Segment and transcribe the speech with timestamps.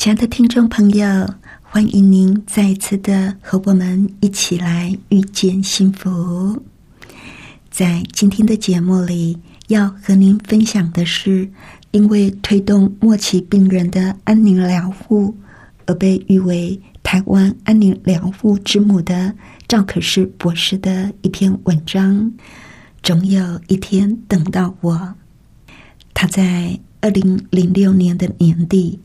[0.00, 1.06] 亲爱的听众朋友，
[1.60, 6.58] 欢迎您再一次的和我们一起来遇见幸福。
[7.70, 9.36] 在今天的节目里，
[9.68, 11.46] 要和您分享的是。
[11.90, 15.36] 因为推动末期病人的安宁疗护，
[15.84, 19.34] 而被誉为台湾安宁疗护之母的
[19.68, 22.32] 赵可士博士的一篇文章。
[23.02, 25.14] 总有一天等到我。
[26.14, 28.98] 他在二零零六年的年底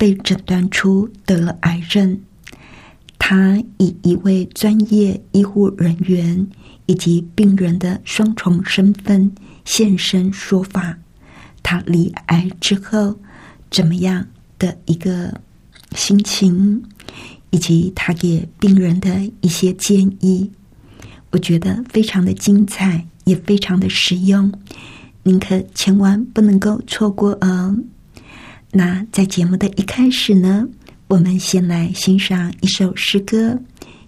[0.00, 2.18] 被诊断出得了癌症。
[3.18, 6.48] 他以一位专业医护人员
[6.86, 9.30] 以及病人的双重身份
[9.66, 10.96] 现身说法。
[11.62, 13.20] 他离癌之后
[13.70, 14.26] 怎么样
[14.58, 15.38] 的一个
[15.94, 16.82] 心情，
[17.50, 20.50] 以及他给病人的一些建议，
[21.30, 24.50] 我觉得非常的精彩，也非常的实用，
[25.24, 27.76] 您可千万不能够错过哦。
[28.72, 30.64] 那在节目的一开始呢，
[31.08, 33.58] 我们先来欣赏一首诗歌：“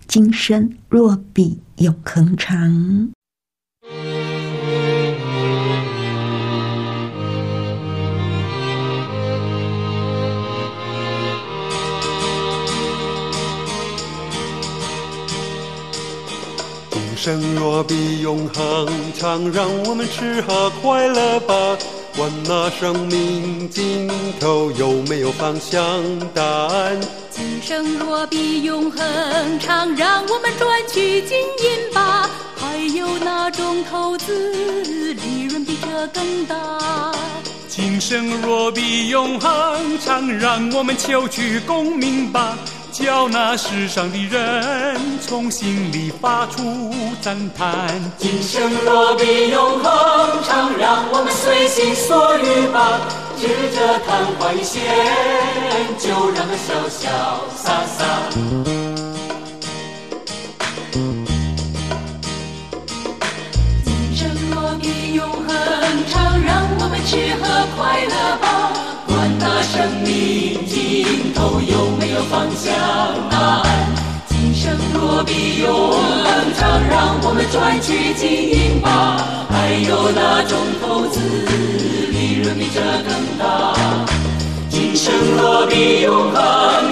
[0.06, 3.10] 今生若比永恒长。”
[16.90, 21.76] 今生若比永恒长，让我们吃喝快乐吧。
[22.16, 25.82] 管那生命尽头有没有方向
[26.34, 27.00] 答案。
[27.30, 29.00] 今生若比永恒
[29.58, 32.28] 长，让我们赚取金银吧。
[32.56, 37.14] 还有哪种投资利润比这更大？
[37.68, 42.58] 今生若比永恒长，让我们求取功名吧。
[42.92, 46.92] 叫那世上的人从心里发出
[47.22, 47.88] 赞叹。
[48.18, 53.00] 今生若比永恒长，让我们随心所欲吧。
[53.40, 54.82] 指着昙花一现，
[55.98, 57.08] 就让它潇潇
[57.56, 58.04] 洒洒。
[63.82, 65.48] 今生若比永恒
[66.08, 68.36] 长，让我们吃喝快乐
[71.42, 72.72] 头有没有方向
[73.28, 73.66] 答案？
[74.28, 79.18] 今生若比永恒长，让我们赚取金银吧。
[79.50, 81.18] 还有哪种投资
[82.12, 83.10] 利润比这更
[83.40, 83.74] 大？
[84.70, 86.38] 今生若比永恒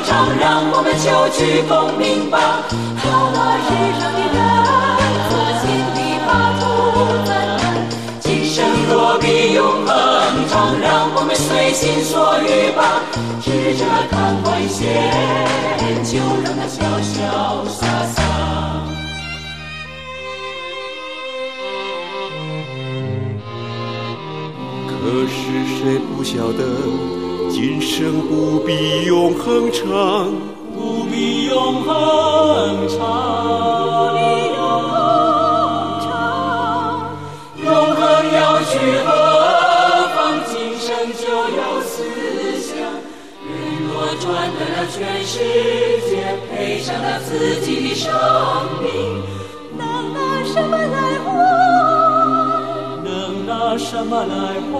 [0.04, 2.66] 长，让我们求取功名吧。
[3.04, 3.68] 叫那世
[4.00, 4.36] 上的人
[5.30, 5.30] 从
[5.62, 5.62] 心
[5.94, 6.28] 里发
[6.58, 6.60] 出
[7.24, 7.62] 赞叹。
[8.18, 8.58] 今生
[8.90, 9.89] 若比永恒，
[10.80, 13.02] 让我们随心所欲吧。
[13.42, 14.78] 指着看花线，
[16.04, 18.18] 就让它潇潇洒洒。
[24.86, 24.92] 可
[25.26, 25.32] 是
[25.78, 26.62] 谁不晓得，
[27.50, 30.30] 今生不必永恒长，
[30.76, 32.98] 不必永恒长，
[44.92, 45.38] 全世
[46.10, 48.12] 界，赔上了自己的生
[48.82, 49.22] 命，
[49.78, 51.30] 能拿什么来换？
[53.04, 54.74] 能拿什么来换？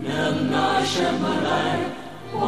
[0.00, 1.48] 能拿什么来
[2.32, 2.38] 换？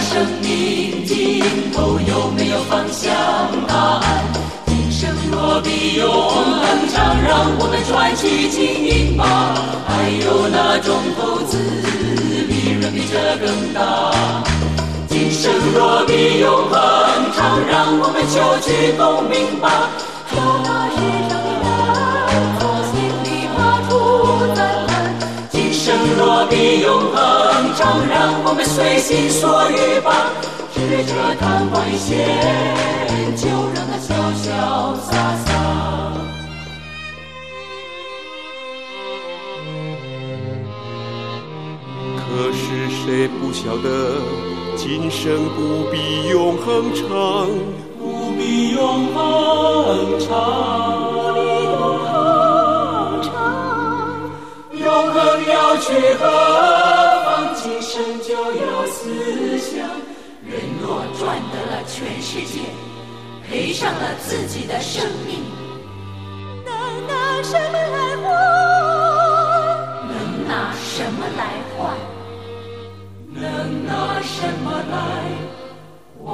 [0.00, 3.12] 生命尽头有没有方向
[3.68, 4.24] 答案？
[4.66, 9.22] 今生若比永恒长，让我们赚取金银吧。
[9.86, 11.58] 还有哪种投资
[12.48, 14.12] 利润比这更大？
[15.08, 16.76] 今生若比永恒
[17.36, 19.90] 长，让我们求取功名吧。
[20.32, 20.96] 叫那世
[21.28, 21.46] 上的
[22.26, 22.94] 人从心
[23.24, 23.58] 里发
[23.88, 23.90] 出
[24.54, 24.90] 赞叹。
[25.50, 27.09] 今生若比永，
[28.08, 30.30] 让我们随心所欲吧，
[30.72, 31.12] 只着
[31.70, 32.08] 花一现，
[33.36, 34.46] 就让它潇潇
[35.00, 35.10] 洒
[35.44, 35.48] 洒。
[42.16, 42.20] 可
[42.52, 43.88] 是谁不晓得，
[44.76, 47.48] 今生不必永恒长，
[47.98, 50.28] 不必永恒长，
[51.36, 52.08] 永恒
[53.22, 53.28] 长，
[54.72, 55.16] 永恒
[55.48, 57.19] 要去何方？
[57.62, 59.86] 今生就要思想。
[60.42, 62.60] 人若赚得了全世界，
[63.46, 65.44] 赔上了自己的生命，
[66.64, 66.72] 能
[67.06, 68.24] 拿什么来换？
[70.08, 71.40] 能拿什么来
[71.76, 71.78] 换？
[73.34, 74.96] 能拿什么来
[76.18, 76.28] 换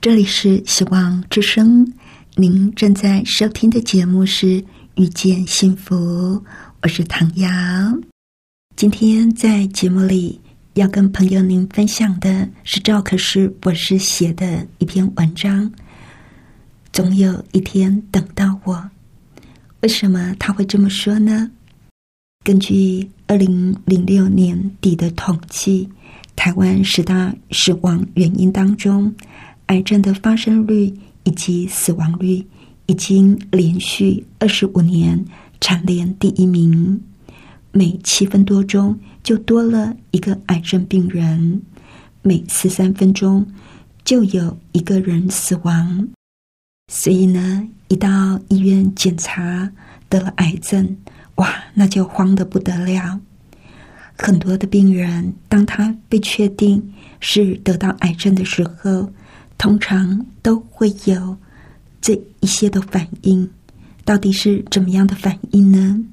[0.00, 1.92] 这里是希望之声，
[2.38, 4.60] 您正在收听的节目是
[4.96, 5.96] 《遇见幸福》，
[6.82, 7.48] 我是唐瑶。
[8.76, 10.38] 今天在节目里
[10.74, 15.72] 要跟朋友您分享的是赵可师博士写的一篇文章。
[16.92, 18.90] 总有一天等到我，
[19.80, 21.50] 为什么他会这么说呢？
[22.44, 25.88] 根据二零零六年底的统计，
[26.36, 29.14] 台湾十大死亡原因当中，
[29.68, 30.92] 癌症的发生率
[31.26, 32.46] 以及死亡率
[32.86, 35.22] 已经连续二十五年
[35.60, 37.02] 蝉联第一名，
[37.72, 41.60] 每七分多钟就多了一个癌症病人，
[42.22, 43.44] 每十三分钟
[44.04, 46.08] 就有一个人死亡。
[46.92, 49.72] 所以呢，一到医院检查
[50.08, 50.96] 得了癌症，
[51.34, 53.20] 哇，那就慌得不得了。
[54.16, 59.10] 很多的病人，当他被确定是得到癌症的时候，
[59.58, 61.36] 通常都会有
[62.00, 63.48] 这一些的反应。
[64.04, 66.04] 到底是怎么样的反应呢？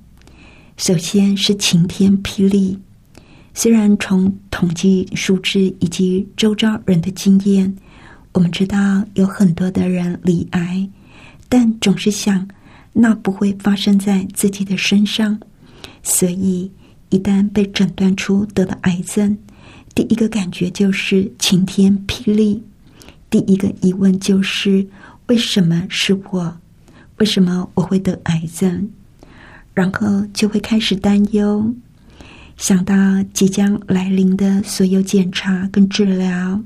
[0.77, 2.79] 首先是晴天霹雳。
[3.53, 7.71] 虽然从统计数字以及周遭人的经验，
[8.31, 10.89] 我们知道有很多的人罹癌，
[11.47, 12.47] 但总是想
[12.93, 15.39] 那不会发生在自己的身上，
[16.01, 16.71] 所以
[17.09, 19.37] 一旦被诊断出得了癌症，
[19.93, 22.63] 第一个感觉就是晴天霹雳。
[23.33, 24.87] 第一个疑问就是：
[25.25, 26.55] 为什么是我？
[27.17, 28.87] 为什么我会得癌症？
[29.73, 31.73] 然后就会开始担忧，
[32.57, 32.93] 想到
[33.33, 36.61] 即将来临的所有检查跟治疗，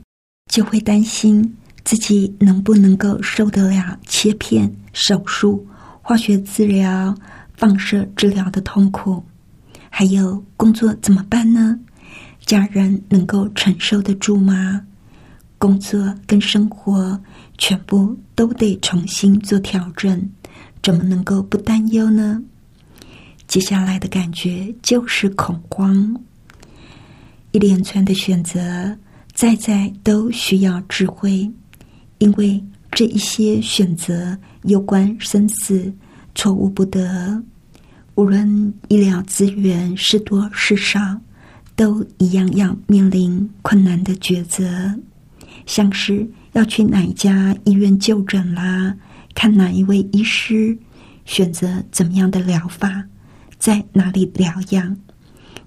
[0.52, 1.56] 就会担心
[1.86, 5.66] 自己能不能够受得了切片、手术、
[6.02, 7.16] 化学治疗、
[7.56, 9.24] 放射治疗的痛苦，
[9.90, 11.80] 还有工作怎么办呢？
[12.46, 14.82] 家人能够承受得住吗？
[15.58, 17.20] 工作跟生活
[17.58, 20.30] 全部都得重新做调整，
[20.84, 22.42] 怎么能够不担忧呢？
[23.48, 26.16] 接下来的感觉就是恐慌，
[27.52, 28.96] 一连串的选择，
[29.34, 31.50] 在在都需要智慧，
[32.20, 35.92] 因为这一些选择攸关生死，
[36.36, 37.42] 错误不得。
[38.16, 41.00] 无论医疗资源是多是少，
[41.76, 44.94] 都一样要面临困难的抉择，
[45.68, 48.96] 像是要去哪一家医院就诊啦，
[49.36, 50.80] 看哪一位医师，
[51.26, 53.04] 选择怎么样的疗法。
[53.60, 54.98] 在哪里疗养？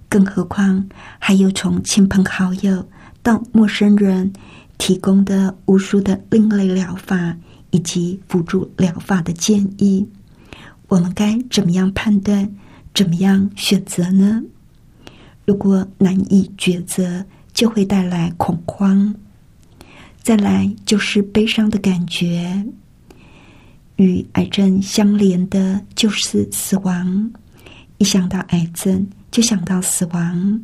[0.08, 0.88] 更何况
[1.20, 2.88] 还有从亲朋好友
[3.22, 4.32] 到陌生人
[4.78, 7.36] 提供的无数的另类疗法
[7.70, 10.08] 以及辅助疗法的建议，
[10.88, 12.50] 我们该怎么样判断？
[12.92, 14.42] 怎么样选择呢？
[15.44, 19.14] 如果难以抉择，就会带来恐慌。
[20.22, 22.64] 再来就是悲伤的感觉，
[23.96, 27.32] 与癌症相连的就是死亡。
[27.98, 30.62] 一想到癌症，就想到死亡。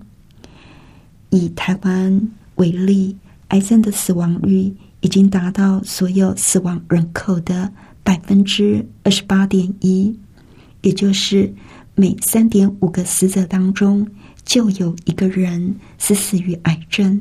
[1.31, 3.17] 以台湾为例，
[3.49, 7.73] 癌症的死亡率已经达到所有死亡人口的
[8.03, 10.19] 百分之二十八点一，
[10.83, 11.53] 也就是
[11.95, 14.07] 每三点五个死者当中
[14.45, 17.21] 就有一个人是死于癌症。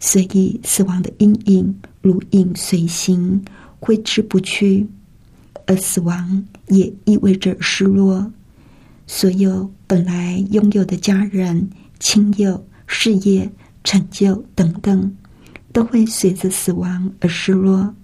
[0.00, 3.44] 所以，死亡的阴影如影随形，
[3.80, 4.86] 挥之不去。
[5.66, 8.32] 而死亡也意味着失落。
[9.06, 13.50] 所有本来拥有的家人、亲友、事业、
[13.84, 15.16] 成就等等，
[15.72, 17.94] 都会随着死亡而失落，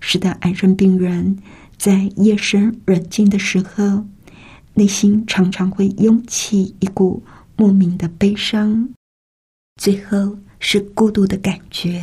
[0.00, 1.36] 使得癌症病人
[1.76, 4.04] 在夜深人静的时候，
[4.74, 7.22] 内心常常会涌起一股
[7.56, 8.88] 莫名的悲伤，
[9.80, 12.02] 最后是孤独的感觉。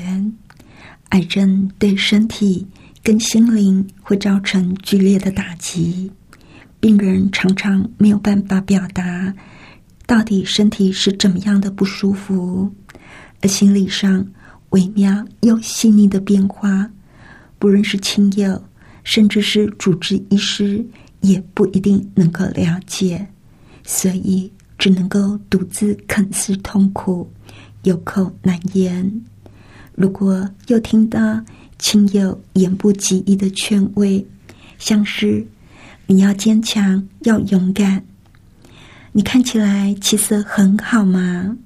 [1.10, 2.66] 癌症对身体
[3.04, 6.12] 跟心灵会造成剧烈的打击。
[6.80, 9.34] 病人常常没有办法表达
[10.06, 12.72] 到底身体是怎么样的不舒服，
[13.42, 14.26] 而心理上
[14.70, 16.90] 微妙又细腻的变化，
[17.58, 18.62] 不论是亲友，
[19.04, 20.86] 甚至是主治医师，
[21.22, 23.26] 也不一定能够了解，
[23.84, 27.28] 所以只能够独自啃食痛苦，
[27.86, 29.10] 有口难言。
[29.96, 31.42] 如果又听到
[31.80, 34.24] 亲友言不及义的劝慰，
[34.78, 35.46] 像是
[36.06, 38.04] 你要坚强，要勇敢，
[39.12, 41.58] 你看起来气色很好嘛？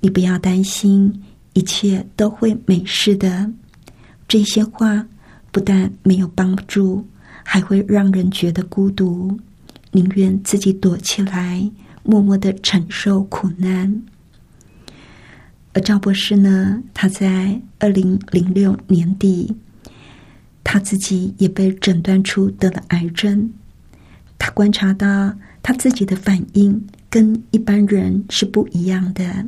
[0.00, 1.22] 你不要担心，
[1.54, 3.50] 一切都会没事的。
[4.28, 5.06] 这些话
[5.50, 7.04] 不但没有帮助，
[7.42, 9.36] 还会让人觉得孤独，
[9.92, 11.70] 宁愿自己躲起来，
[12.02, 14.02] 默默的承受苦难。
[15.74, 19.54] 而赵博士呢，他在二零零六年底，
[20.62, 23.52] 他自己也被诊断出得了癌症。
[24.38, 29.46] 他观察到他自己的反应跟一般人是不一样的。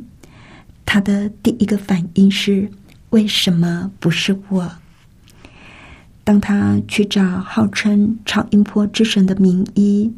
[0.85, 2.69] 他的第一个反应是。
[3.11, 4.69] 为什么不是我？
[6.25, 10.11] 当他去找号称超音波之神的名医，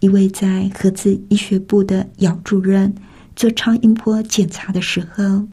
[0.00, 2.94] 一位在核子医学部的姚主任
[3.38, 5.46] 做超音波检查的时候，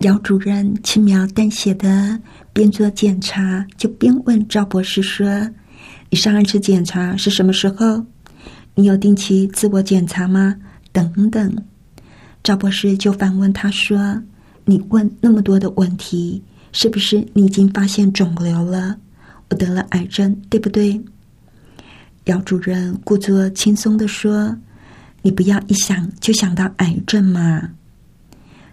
[0.00, 2.18] 姚主任轻描淡写的
[2.52, 5.48] 边做检查就边问赵博士说
[6.10, 8.04] ：“你上一次检查是什么时候？
[8.74, 10.56] 你有定期自我检查吗？”
[10.90, 11.56] 等等。
[12.42, 14.20] 赵博士就反问他说。
[14.64, 18.98] 你问那么多的问题，是不是你已经发现肿瘤了？
[19.48, 21.00] 我得了癌症，对不对？
[22.24, 24.58] 姚主任故作轻松的说
[25.26, 27.70] ：“你不要一想就想到癌症嘛。”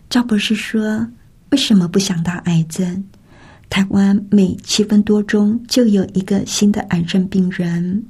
[0.07, 1.07] 赵博士说
[1.49, 3.03] ：“为什么不想到癌症？
[3.71, 8.05] 台湾每七分多钟就有一个新的癌症病人。”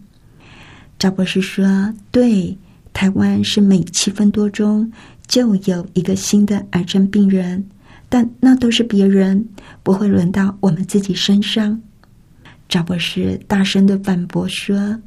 [0.99, 2.57] 赵博士说：“对，
[2.91, 4.91] 台湾是每七分多钟
[5.25, 7.65] 就有一个新的癌症病人。”
[8.09, 9.47] 但那都是别人，
[9.83, 11.81] 不会轮到我们自己身上。
[12.67, 14.99] 赵博士大声的反驳说：“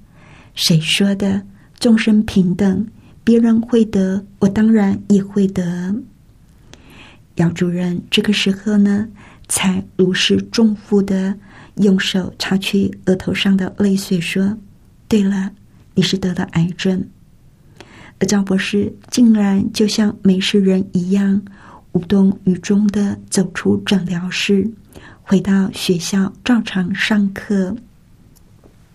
[0.56, 1.42] 谁说的？
[1.78, 2.86] 众生平等，
[3.26, 5.96] 别人会得，我当然也会得。”
[7.34, 9.08] 姚主任这个时候呢，
[9.48, 11.34] 才如释重负的
[11.78, 14.56] 用手擦去额头上的泪水，说
[15.08, 15.50] ：“对了，
[15.96, 17.04] 你是得了癌症。”
[18.20, 21.42] 而赵博士竟然就像没事人一样。
[21.92, 24.70] 无动于衷的走出诊疗室，
[25.22, 27.74] 回到学校照常上课。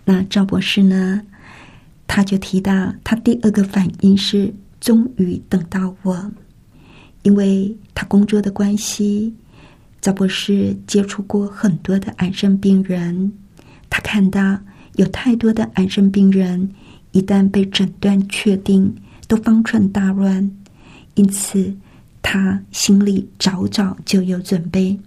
[0.05, 1.23] 那赵博士呢？
[2.13, 6.29] 他就提到，他第二个反应是终于等到我，
[7.23, 9.33] 因为他工作的关系，
[10.01, 13.31] 赵博士接触过很多的癌症病人，
[13.89, 14.59] 他看到
[14.97, 16.69] 有太多的癌症病人
[17.13, 18.93] 一旦被诊断确定，
[19.25, 20.51] 都方寸大乱，
[21.15, 21.73] 因此。
[22.21, 24.97] 他心里早早就有准备，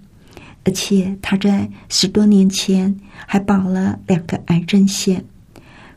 [0.65, 2.95] 而且他在十多年前
[3.25, 5.25] 还保了两个癌症险。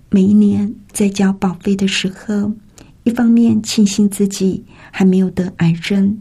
[0.09, 2.53] 每一年在交保费的时候，
[3.03, 6.17] 一方面庆幸自己还没有得癌症，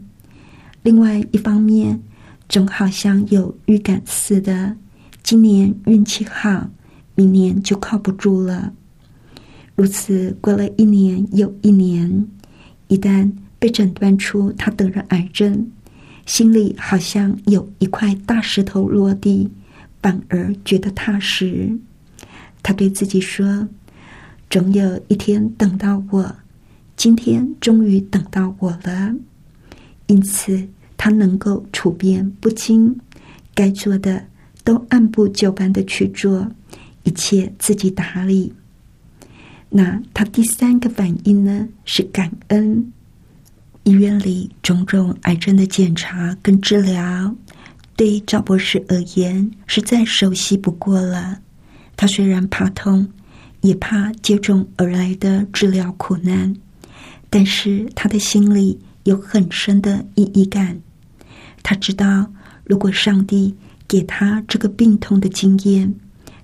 [0.83, 2.01] 另外一方面
[2.47, 4.75] 总好像有预感似的，
[5.23, 6.69] 今年运气好，
[7.15, 8.73] 明年就靠不住了。
[9.75, 12.27] 如此过了一年又一年，
[12.87, 13.31] 一旦。
[13.59, 15.71] 被诊断出他得了癌症，
[16.27, 19.49] 心里好像有一块大石头落地，
[19.99, 21.75] 反而觉得踏实。
[22.63, 23.67] 他对自己说
[24.49, 26.35] ：“总有一天等到我，
[26.95, 29.13] 今天终于等到我了。”
[30.07, 32.97] 因此，他能够处变不惊，
[33.53, 34.23] 该做的
[34.63, 36.49] 都按部就班的去做，
[37.03, 38.53] 一切自己打理。
[39.69, 41.67] 那他第三个反应呢？
[41.83, 42.93] 是感恩。
[43.83, 47.35] 医院里种种癌症的检查跟治疗，
[47.95, 51.39] 对于赵博士而言是再熟悉不过了。
[51.97, 53.09] 他虽然怕痛，
[53.59, 56.55] 也怕接踵而来的治疗苦难，
[57.29, 60.79] 但是他的心里有很深的意义感。
[61.61, 62.31] 他知道，
[62.63, 63.53] 如果上帝
[63.85, 65.93] 给他这个病痛的经验，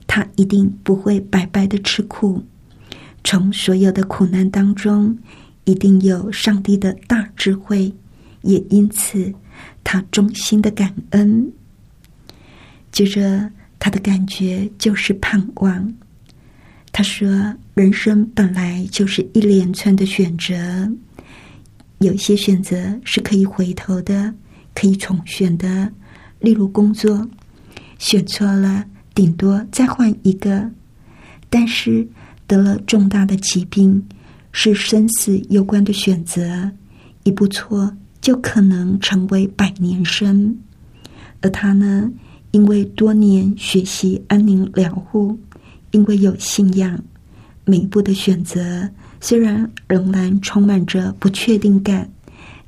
[0.05, 2.43] 他一定不会白白的吃苦。
[3.23, 5.17] 从所有的苦难当中。
[5.65, 7.93] 一定有上帝的大智慧，
[8.41, 9.33] 也因此
[9.81, 11.53] 他衷心的感恩。
[12.91, 13.49] 接着，
[13.83, 15.93] 他的感觉就是盼望。
[16.93, 20.89] 他说：“人生本来就是一连串的选择，
[21.97, 24.33] 有些选择是可以回头的，
[24.73, 25.91] 可以重选的。
[26.39, 27.27] 例如工作，
[27.99, 30.65] 选错了，顶多再换一个；
[31.49, 32.07] 但是
[32.47, 34.01] 得了重大的疾病。”
[34.55, 36.71] 是生死攸关的选择，
[37.23, 40.55] 一步错就可能成为百年生。
[41.41, 42.09] 而他呢，
[42.53, 45.35] 因为多年学习安宁疗护，
[45.89, 47.03] 因为有信仰，
[47.65, 48.87] 每一步的选择
[49.19, 52.07] 虽然仍然充满着不确定感，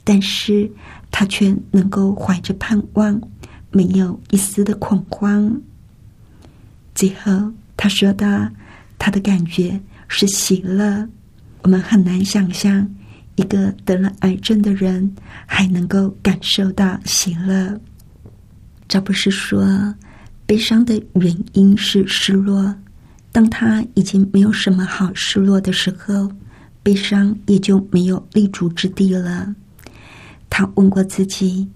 [0.04, 0.68] 但是
[1.12, 3.22] 他却能够怀着盼望，
[3.70, 5.62] 没有一丝的恐慌。
[6.96, 8.50] 最后，他说道
[8.98, 11.08] ：“他的感觉是喜乐。”
[11.62, 12.90] 我们很难想象，
[13.36, 15.16] 一个得了癌症的人
[15.46, 17.80] 还能够感受到喜乐。
[18.88, 19.96] 这不是说，
[20.46, 22.76] 悲伤的原因是失落。
[23.32, 26.32] 当他已经没有什么好失落的时候，
[26.82, 29.54] 悲伤也就没有立足之地了。
[30.50, 31.68] 他问过自己：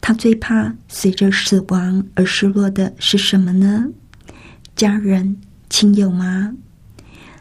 [0.00, 3.86] 他最怕随着死亡而失落的是什么呢？
[4.76, 5.36] 家人、
[5.68, 6.54] 亲友吗？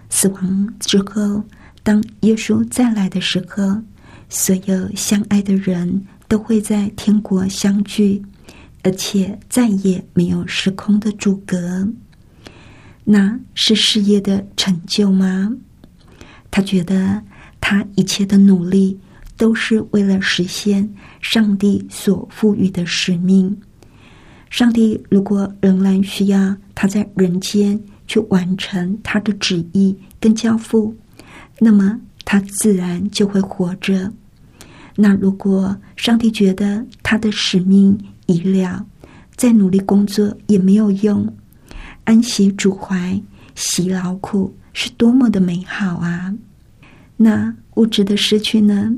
[0.10, 1.44] 死亡之后，
[1.84, 3.82] 当耶稣再来的时候，
[4.30, 8.24] 所有相爱的人都会在天国相聚，
[8.84, 11.88] 而且再也没有时空的阻隔。
[13.04, 15.52] 那是事业的成就吗？
[16.52, 17.22] 他觉得
[17.60, 19.00] 他一切的努力
[19.38, 20.90] 都是为了实现
[21.22, 23.58] 上帝所赋予的使命。
[24.50, 30.96] 上帝如果仍然需要他在人间去完成他的旨意跟交付，
[31.60, 34.12] 那么他自然就会活着。
[34.96, 37.98] 那如果上帝觉得他的使命
[38.32, 38.86] 已了，
[39.36, 41.28] 再努力工作也没有用，
[42.06, 43.22] 安息主怀，
[43.56, 46.34] 喜劳苦，是多么的美好啊！
[47.18, 48.94] 那物质的失去呢？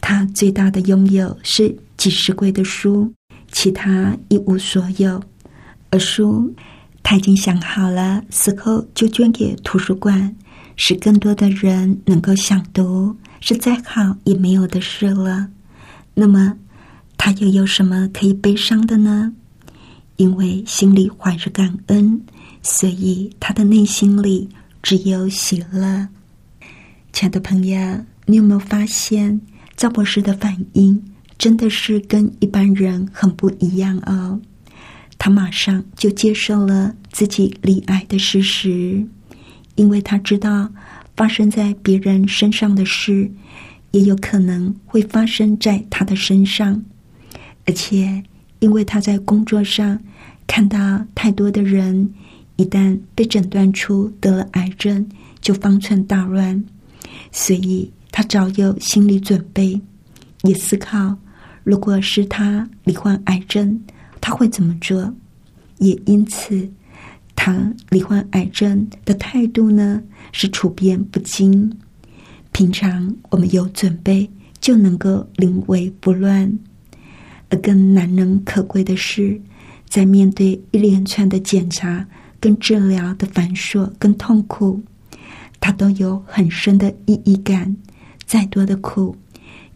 [0.00, 3.12] 他最大的拥有是几十柜的书。
[3.50, 5.22] 其他一无所有，
[5.88, 6.54] 而书
[7.02, 10.36] 他已经想好了，死后就捐给图书馆，
[10.76, 15.48] 使更多的人能够想读，是再好也没有的事了。
[16.12, 16.54] 那么，
[17.18, 19.34] 他又有什么可以悲伤的呢？
[20.16, 22.18] 因为心里怀着感恩，
[22.62, 24.48] 所以他的内心里
[24.82, 26.08] 只有喜乐。
[27.12, 29.38] 亲爱的朋友，你有没有发现
[29.76, 31.02] 赵博士的反应？
[31.36, 34.40] 真的是跟一般人很不一样哦。
[35.18, 39.04] 他马上就接受了自己离癌的事实，
[39.74, 40.68] 因为他知道
[41.16, 43.30] 发生在别人身上的事，
[43.90, 46.82] 也有可能会发生在他的身上。
[47.68, 48.24] 而且，
[48.60, 50.00] 因为他在工作上
[50.46, 52.10] 看到太多的人，
[52.56, 55.06] 一旦被诊断出得了癌症，
[55.42, 56.64] 就方寸大乱，
[57.30, 59.78] 所以他早有心理准备，
[60.44, 61.14] 也思考。
[61.62, 63.78] 如果是他罹患癌症，
[64.18, 65.14] 他会怎么做？
[65.76, 66.66] 也因此，
[67.36, 70.02] 他罹患癌症的态度呢
[70.32, 71.70] 是处变不惊。
[72.52, 74.28] 平常我们有准备，
[74.58, 76.50] 就能够临危不乱；
[77.50, 79.40] 而更难能可贵的是，
[79.88, 82.06] 在面对一连串的检查
[82.38, 84.80] 跟治疗的繁琐跟痛苦，
[85.60, 87.76] 他都有很深的意义感。
[88.26, 89.16] 再多的苦，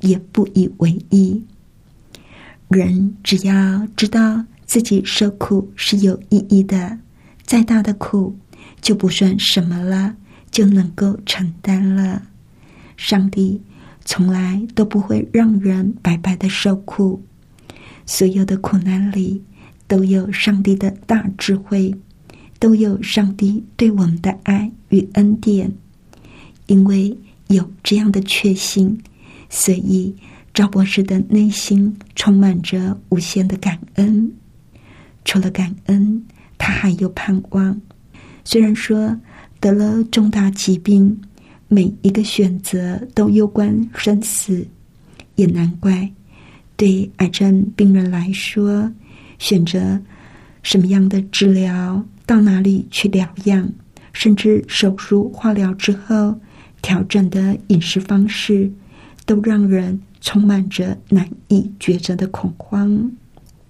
[0.01, 1.43] 也不以为意。
[2.69, 6.99] 人只要知道自己受苦是有意义的，
[7.47, 8.37] 再大的苦
[8.83, 10.15] 就不算什么了，
[10.51, 12.23] 就能够承担了。
[12.99, 13.59] 上帝
[14.05, 17.25] 从来都不会让人白白的受苦，
[18.12, 19.42] 所有的苦难里
[19.88, 21.94] 都有上帝的大智慧，
[22.59, 25.72] 都有上帝对我们的爱与恩典。
[26.66, 29.03] 因为有这样的确信，
[29.48, 30.14] 所以。
[30.53, 34.31] 赵博士的内心充满着无限的感恩。
[35.25, 36.22] 除了感恩，
[36.59, 37.81] 他还有盼望。
[38.44, 39.18] 虽然说
[39.61, 41.18] 得了重大疾病，
[41.68, 44.66] 每一个选择都攸关生死，
[45.37, 46.12] 也难怪
[46.83, 48.90] 对癌症病人来说，
[49.38, 49.97] 选择
[50.64, 53.73] 什么样的治疗，到哪里去疗养，
[54.12, 56.37] 甚至手术、化疗之后
[56.83, 58.68] 调整的饮食方式，
[59.25, 59.97] 都让人。
[60.21, 63.11] 充满着难以抉择的恐慌，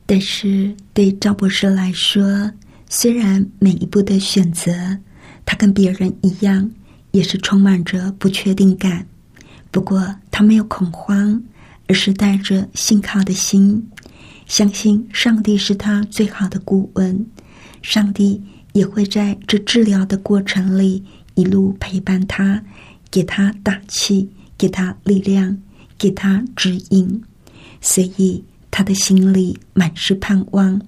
[0.04, 2.50] 但是对赵博士来说，
[2.90, 4.70] 虽然每一步的选择，
[5.46, 6.70] 他跟别人一样，
[7.12, 9.06] 也是充满着不确定感。
[9.70, 11.42] 不过他没有恐慌，
[11.92, 13.86] 而是带着信靠的心，
[14.46, 17.26] 相信上帝是他最好的顾问，
[17.82, 22.64] 上帝也会在这治疗的过程里一路陪伴他，
[23.10, 24.26] 给他打气，
[24.56, 25.58] 给他力量。
[25.98, 27.22] 给他指引，
[27.80, 30.80] 所以他的心里满是盼望。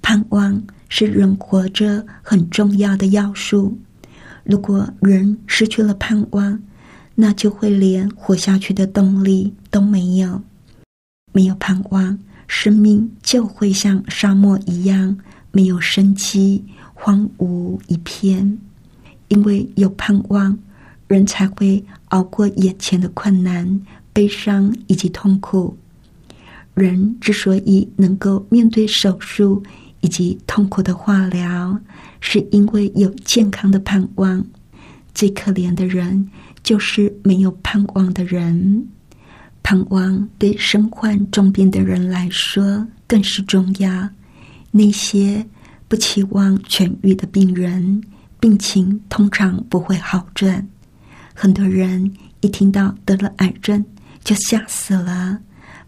[0.00, 3.76] 盼望是人活着很重要的要素。
[4.44, 6.58] 如果人失去了盼望，
[7.14, 10.42] 那就会连活下去的动力都没有。
[11.32, 15.16] 没有盼望，生命就会像沙漠一样
[15.52, 18.58] 没有生机，荒芜一片。
[19.28, 20.56] 因为有盼望，
[21.08, 23.80] 人才会熬过眼前的困难、
[24.12, 25.76] 悲伤以及痛苦。
[26.74, 29.62] 人之所以能够面对手术
[30.00, 31.80] 以及痛苦的化疗，
[32.20, 34.44] 是因为有健康的盼望。
[35.14, 36.28] 最可怜的人
[36.64, 38.88] 就是没有盼望的人。
[39.62, 44.10] 盼望对身患重病的人来说更是重要。
[44.72, 45.46] 那些
[45.86, 48.02] 不期望痊愈的病人，
[48.40, 50.66] 病情通常不会好转。
[51.32, 53.84] 很多人一听到得了癌症，
[54.24, 55.38] 就吓死了。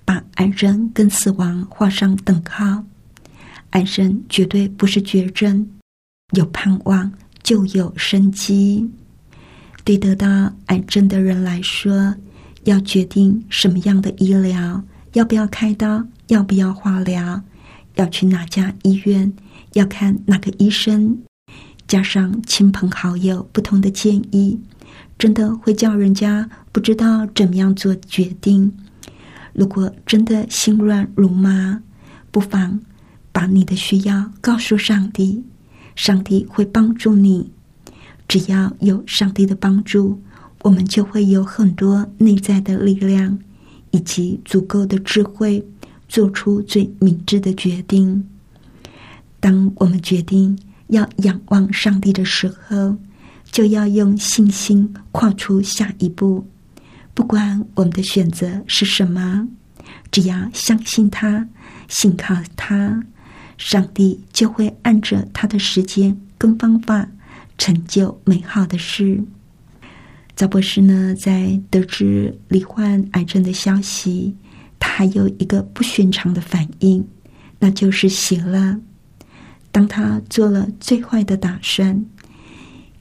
[0.05, 2.85] 把癌症跟死亡画上等号，
[3.71, 5.69] 癌症绝对不是绝症，
[6.37, 7.13] 有盼望
[7.43, 8.89] 就有生机。
[9.87, 12.13] 对得到癌症的人来说，
[12.65, 17.41] 要决定什么样的医疗，要不要开刀，要不要化疗，
[17.95, 19.33] 要去哪家医院，
[19.75, 21.17] 要看哪个医生，
[21.87, 24.59] 加上亲朋好友不同的建议，
[25.17, 28.73] 真的会叫人家不知道怎么样做决定。
[29.53, 31.81] 如果真的心乱如麻，
[32.33, 32.81] 不妨
[33.31, 35.45] 把你的需要告诉上帝，
[35.95, 37.53] 上帝会帮助你。
[38.29, 40.21] 只要有上帝的帮助，
[40.63, 43.39] 我们就会有很多内在的力量，
[43.91, 45.65] 以及足够的智慧，
[46.09, 48.29] 做出最明智的决定。
[49.39, 50.59] 当我们决定
[50.89, 52.97] 要仰望上帝的时候，
[53.45, 56.45] 就要用信心跨出下一步。
[57.15, 59.47] 不管我们的选择是什么，
[60.11, 61.49] 只要相信他，
[61.89, 63.05] 信靠他，
[63.57, 67.09] 上帝就会按着他的时间跟方法
[67.59, 69.23] 成就美好的事。
[70.35, 74.35] 赵博士呢，在得知罹患癌症的消息，
[74.79, 77.07] 他还有一个不寻常的反应，
[77.59, 78.79] 那就是喜乐。
[79.73, 82.05] 当他做了最坏的打算，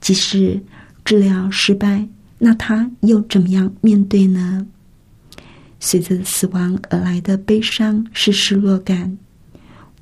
[0.00, 0.62] 即使
[1.04, 2.08] 治疗失败。
[2.38, 4.66] 那他又怎么样面对呢？
[5.80, 9.16] 随着死亡而来的悲伤是失落感，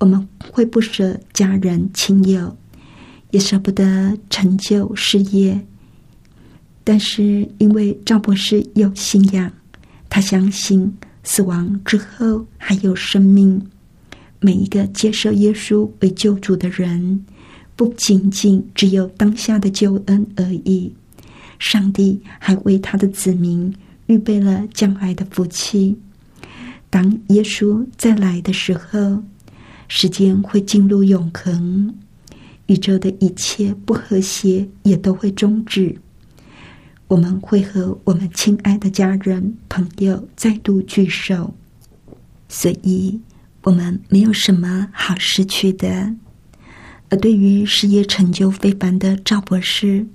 [0.01, 2.57] 我们会不舍家人亲友，
[3.35, 5.61] 也舍不得成就事业。
[6.85, 9.51] 但是因为赵博士有信仰，
[10.09, 13.61] 他相信死亡之后还有生命。
[14.39, 17.25] 每一个接受耶稣为救主的人，
[17.75, 20.95] 不仅仅只有当下的救恩而已。
[21.59, 23.75] 上帝还为他的子民
[24.07, 25.99] 预备了将来的福气。
[26.89, 29.25] 当耶稣再来的时候，
[29.89, 31.93] 时间会进入永恒，
[32.67, 35.97] 宇宙的一切不和谐也都会终止。
[37.09, 41.55] 我们会和我们亲爱的家人、朋友再度聚首，
[42.49, 43.21] 所以
[43.63, 46.15] 我们没有什么好失去的。
[47.11, 50.07] 而对于事业成就非凡的赵博士。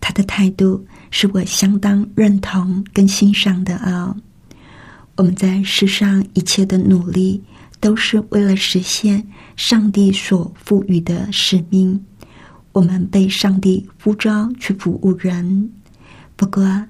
[0.00, 4.14] 他的态度是我相当认同跟欣赏的啊！
[5.16, 7.42] 我们在世上一切的努力，
[7.82, 12.00] 都是为了实现上帝所赋予的使命。
[12.70, 15.68] 我们被上帝呼召去服务人，
[16.36, 16.86] 不过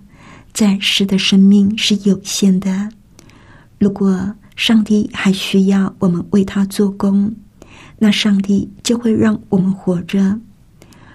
[0.52, 2.90] 暂时的生命是有限的。
[3.78, 7.34] 如果上帝还需要我们为他做工，
[7.98, 10.38] 那上帝就会让我们活着。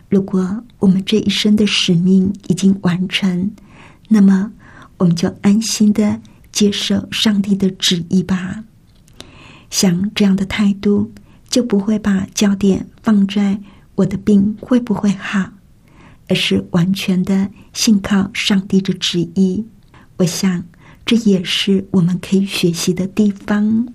[0.10, 3.52] 如果我们这一生的使命已经完成，
[4.10, 4.52] 那么
[4.98, 6.20] 我们就安心的
[6.52, 8.64] 接受上帝的旨意吧。
[9.70, 11.12] 像这样的态度，
[11.50, 13.60] 就不会把焦点放在
[13.96, 15.50] 我的病会不会好，
[16.28, 19.66] 而是完全的信靠上帝的旨意。
[20.18, 20.64] 我想，
[21.06, 23.88] 这也是我们可以学习的地方。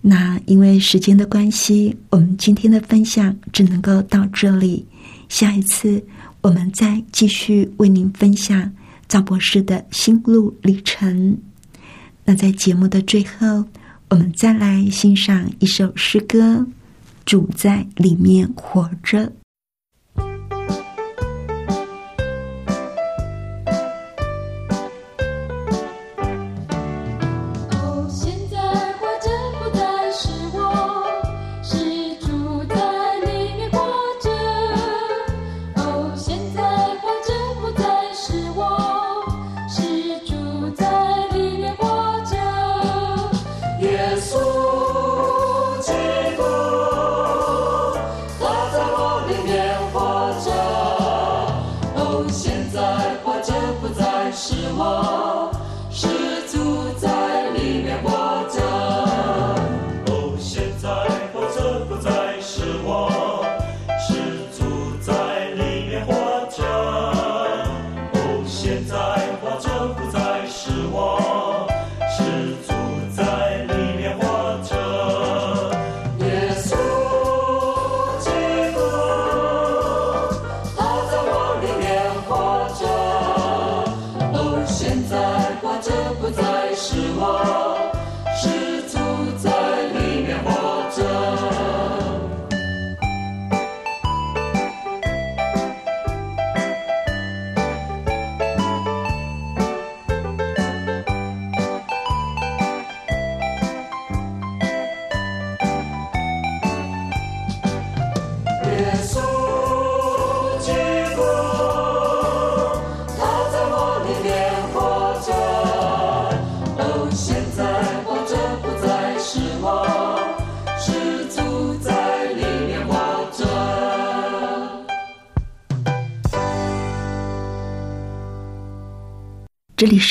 [0.00, 4.86] 那因为时间的关系，我们今天的分享只能够到这里。
[5.28, 6.02] 下一次，
[6.40, 8.72] 我们再继续为您分享
[9.06, 11.38] 赵博士的心路历程。
[12.24, 13.64] 那在节目的最后，
[14.10, 16.56] 我们再来欣赏一首诗歌，
[17.24, 19.26] 《主在里面活着》。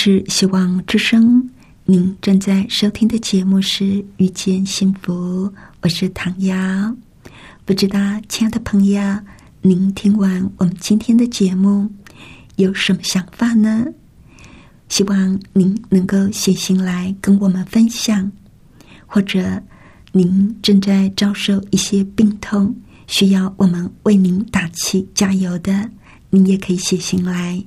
[0.01, 1.49] 是希望之声，
[1.83, 3.83] 您正在收听的节目是
[4.15, 5.45] 《遇见幸福》，
[5.81, 6.95] 我是唐瑶。
[7.65, 9.01] 不知道，亲爱的朋友，
[9.61, 11.91] 您听完我们今天的节目
[12.55, 13.87] 有什么想法呢？
[14.87, 18.31] 希望您能够写信来跟我们分享，
[19.05, 19.61] 或者
[20.13, 22.73] 您正在遭受一些病痛，
[23.05, 25.91] 需要我们为您打气加油的，
[26.29, 27.61] 您也可以写信来，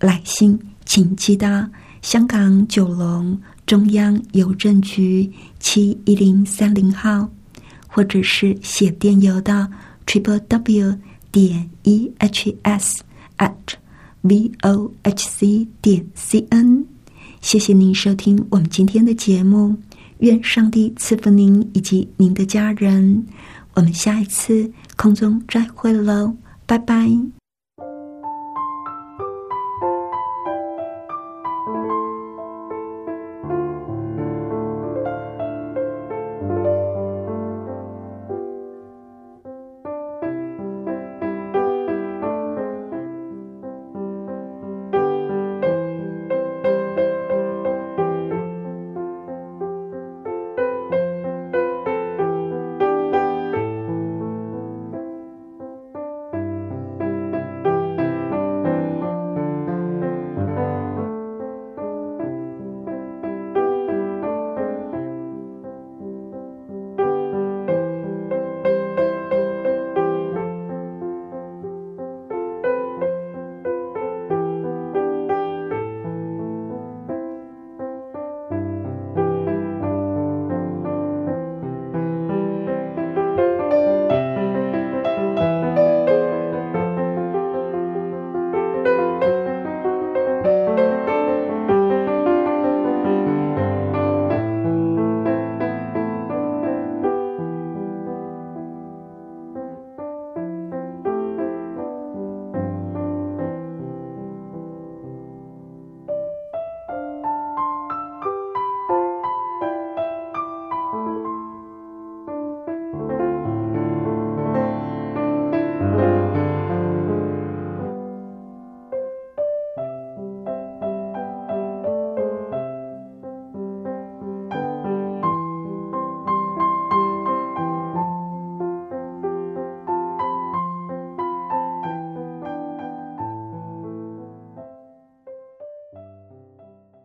[0.00, 0.60] 来信。
[0.92, 1.66] 请寄到
[2.02, 7.26] 香港九龙中央邮政局七一零三零号，
[7.88, 9.66] 或者是写电邮到
[10.06, 10.94] triple w
[11.30, 13.02] 点 e h s
[13.38, 13.54] at
[14.20, 16.84] v o h c 点 c n。
[17.40, 19.74] 谢谢您收听我们今天的节目，
[20.18, 23.24] 愿上帝赐福您以及您的家人。
[23.72, 27.41] 我们下一次空中再会喽，拜拜。